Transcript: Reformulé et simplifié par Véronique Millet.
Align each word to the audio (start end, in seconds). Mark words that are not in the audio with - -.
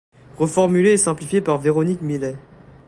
Reformulé 0.37 0.93
et 0.93 0.97
simplifié 0.97 1.41
par 1.41 1.59
Véronique 1.59 2.01
Millet. 2.01 2.35